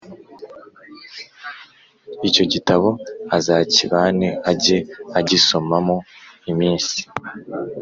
Icyo 2.27 2.43
gitabo 2.53 2.89
azakibane 3.37 4.29
ajye 4.51 4.77
agisomamo 5.19 5.97
iminsi 6.51 6.99